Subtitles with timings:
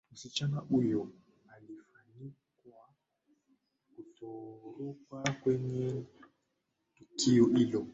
[0.11, 1.11] msichana huyo
[1.55, 2.89] alifanikiwa
[3.95, 6.03] kutoroka kwenye
[6.95, 7.87] tukio hilo